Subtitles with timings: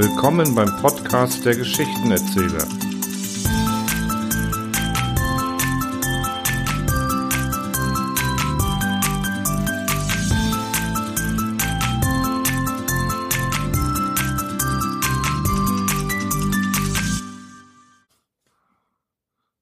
[0.00, 2.68] Willkommen beim Podcast der Geschichtenerzähler.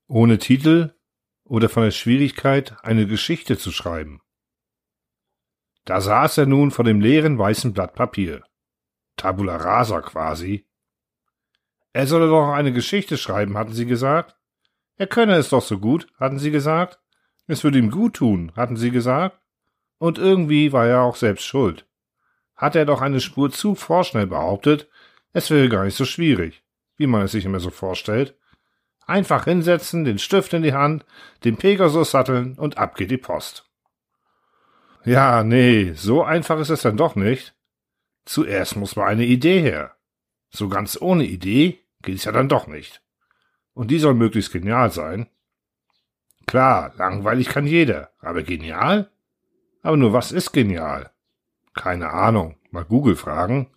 [0.07, 0.93] Ohne Titel
[1.45, 4.21] oder von der Schwierigkeit, eine Geschichte zu schreiben.
[5.87, 8.45] Da saß er nun vor dem leeren weißen Blatt Papier.
[9.17, 10.67] Tabula rasa quasi.
[11.93, 14.37] Er solle doch eine Geschichte schreiben, hatten sie gesagt.
[14.97, 16.99] Er könne es doch so gut, hatten sie gesagt.
[17.47, 19.39] Es würde ihm gut tun, hatten sie gesagt.
[19.99, 21.87] Und irgendwie war er auch selbst schuld.
[22.55, 24.89] Hat er doch eine Spur zu vorschnell behauptet,
[25.33, 26.63] es wäre gar nicht so schwierig,
[26.97, 28.37] wie man es sich immer so vorstellt.
[29.07, 31.05] Einfach hinsetzen, den Stift in die Hand,
[31.45, 33.65] den Pegasus satteln und ab geht die Post.
[35.05, 37.56] Ja, nee, so einfach ist es dann doch nicht.
[38.27, 39.97] Zuerst muss mal eine Idee her.
[40.51, 43.01] So ganz ohne Idee geht's ja dann doch nicht.
[43.73, 45.29] Und die soll möglichst genial sein.
[46.47, 49.11] Klar, langweilig kann jeder, aber genial?
[49.83, 51.13] Aber nur was ist genial?
[51.75, 53.71] Keine Ahnung, mal Google fragen.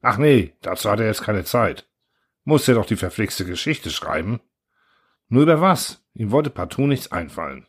[0.00, 1.86] Ach nee, dazu hat er jetzt keine Zeit.
[2.44, 4.40] Muss ja doch die verflixte Geschichte schreiben.
[5.28, 6.02] Nur über was?
[6.14, 7.66] Ihm wollte partout nichts einfallen.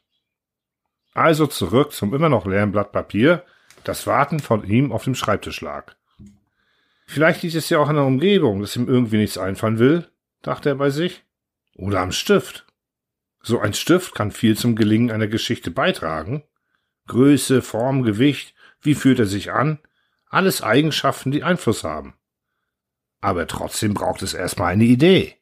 [1.13, 3.45] Also zurück zum immer noch leeren Blatt Papier,
[3.83, 5.95] das Warten von ihm auf dem Schreibtisch lag.
[7.05, 10.09] Vielleicht liegt es ja auch an der Umgebung, dass ihm irgendwie nichts einfallen will,
[10.41, 11.23] dachte er bei sich.
[11.75, 12.65] Oder am Stift.
[13.41, 16.43] So ein Stift kann viel zum Gelingen einer Geschichte beitragen.
[17.07, 19.79] Größe, Form, Gewicht, wie fühlt er sich an,
[20.27, 22.15] alles Eigenschaften, die Einfluss haben.
[23.21, 25.35] Aber trotzdem braucht es erstmal eine Idee.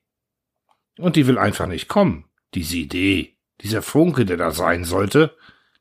[0.97, 5.35] Und die will einfach nicht kommen, diese Idee, dieser Funke, der da sein sollte,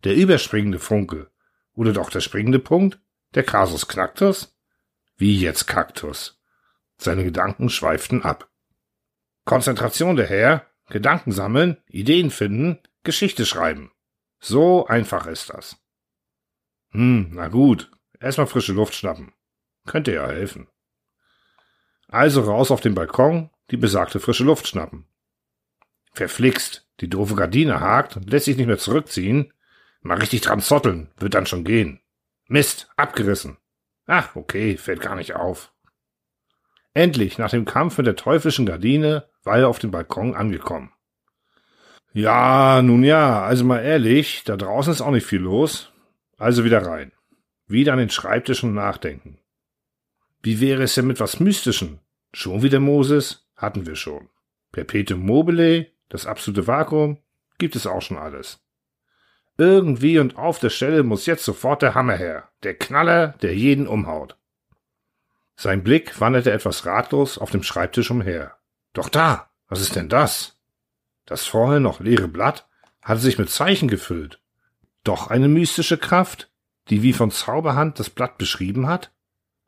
[0.05, 1.31] der überspringende Funke,
[1.75, 3.01] oder doch der springende Punkt,
[3.35, 4.57] der Kasus Knacktus?
[5.21, 6.41] Wie jetzt Kaktus.
[6.97, 8.49] Seine Gedanken schweiften ab.
[9.45, 13.93] Konzentration der Herr, Gedanken sammeln, Ideen finden, Geschichte schreiben.
[14.39, 15.77] So einfach ist das.
[16.93, 19.35] Hm, na gut, erstmal frische Luft schnappen.
[19.87, 20.69] Könnte ja helfen.
[22.09, 25.07] Also raus auf den Balkon, die besagte frische Luft schnappen.
[26.15, 29.53] Verflixt, die doofe Gardine hakt und lässt sich nicht mehr zurückziehen.
[30.01, 32.01] Mal richtig dran zotteln, wird dann schon gehen.
[32.47, 33.59] Mist, abgerissen.
[34.13, 35.73] Ach, okay, fällt gar nicht auf.
[36.95, 40.93] Endlich, nach dem Kampf mit der teuflischen Gardine, war er auf dem Balkon angekommen.
[42.13, 45.93] Ja, nun ja, also mal ehrlich, da draußen ist auch nicht viel los.
[46.39, 47.13] Also wieder rein.
[47.69, 49.39] Wieder an den Schreibtisch und nachdenken.
[50.43, 52.01] Wie wäre es denn mit was Mystischem?
[52.33, 53.47] Schon wieder Moses?
[53.55, 54.29] Hatten wir schon.
[54.73, 57.19] Perpetuum mobile, das absolute Vakuum,
[57.59, 58.61] gibt es auch schon alles.
[59.61, 63.87] Irgendwie und auf der Stelle muss jetzt sofort der Hammer her, der Knaller, der jeden
[63.87, 64.39] umhaut.
[65.55, 68.57] Sein Blick wanderte etwas ratlos auf dem Schreibtisch umher.
[68.95, 70.59] Doch da, was ist denn das?
[71.27, 72.71] Das vorher noch leere Blatt
[73.03, 74.41] hatte sich mit Zeichen gefüllt.
[75.05, 76.51] Doch eine mystische Kraft,
[76.89, 79.13] die wie von Zauberhand das Blatt beschrieben hat?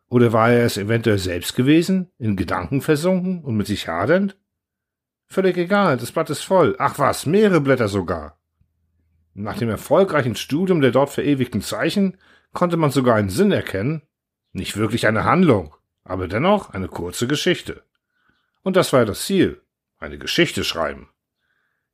[0.08, 4.38] Oder war er es eventuell selbst gewesen, in Gedanken versunken und mit sich hadernd?
[5.26, 6.76] Völlig egal, das Blatt ist voll.
[6.78, 8.38] Ach was, mehrere Blätter sogar.
[9.34, 12.18] Nach dem erfolgreichen Studium der dort verewigten Zeichen
[12.52, 14.02] konnte man sogar einen Sinn erkennen.
[14.52, 17.82] Nicht wirklich eine Handlung, aber dennoch eine kurze Geschichte.
[18.62, 19.62] Und das war ja das Ziel.
[19.98, 21.08] Eine Geschichte schreiben.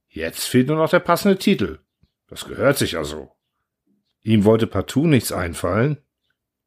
[0.08, 1.78] Jetzt fehlt nur noch der passende Titel.
[2.26, 3.32] Das gehört sich ja so.
[4.22, 5.98] Ihm wollte partout nichts einfallen.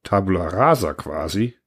[0.04, 1.58] Tabula rasa quasi.